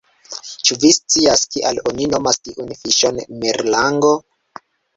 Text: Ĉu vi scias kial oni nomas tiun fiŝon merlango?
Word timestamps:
Ĉu 0.69 0.77
vi 0.83 0.89
scias 0.97 1.43
kial 1.57 1.83
oni 1.93 2.09
nomas 2.15 2.41
tiun 2.49 2.73
fiŝon 2.81 3.23
merlango? 3.45 4.15